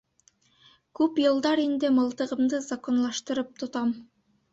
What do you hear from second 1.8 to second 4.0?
мылтығымды законлаштырып тотам.